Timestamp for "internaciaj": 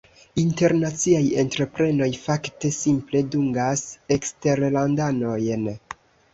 0.43-1.21